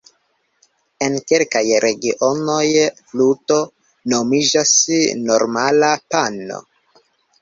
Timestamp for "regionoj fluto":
1.83-3.57